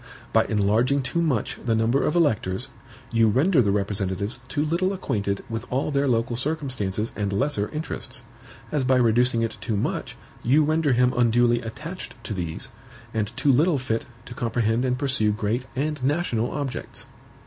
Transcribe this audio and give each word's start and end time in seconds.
By 0.33 0.45
enlarging 0.45 1.03
too 1.03 1.21
much 1.21 1.59
the 1.63 1.75
number 1.75 2.01
of 2.03 2.15
electors, 2.15 2.69
you 3.11 3.27
render 3.27 3.61
the 3.61 3.69
representatives 3.71 4.39
too 4.47 4.65
little 4.65 4.93
acquainted 4.93 5.43
with 5.47 5.71
all 5.71 5.91
their 5.91 6.07
local 6.07 6.35
circumstances 6.35 7.11
and 7.15 7.31
lesser 7.31 7.69
interests; 7.69 8.23
as 8.71 8.83
by 8.83 8.95
reducing 8.95 9.43
it 9.43 9.59
too 9.61 9.77
much, 9.77 10.17
you 10.41 10.63
render 10.63 10.93
him 10.93 11.13
unduly 11.15 11.61
attached 11.61 12.15
to 12.23 12.33
these, 12.33 12.69
and 13.13 13.31
too 13.37 13.51
little 13.51 13.77
fit 13.77 14.07
to 14.25 14.33
comprehend 14.33 14.85
and 14.85 14.97
pursue 14.97 15.31
great 15.31 15.67
and 15.75 16.03
national 16.03 16.49
objects. 16.49 17.05